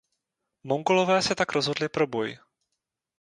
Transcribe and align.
Mongolové 0.63 1.21
se 1.21 1.35
tak 1.35 1.51
rozhodli 1.53 1.89
pro 1.89 2.07
boj. 2.07 2.37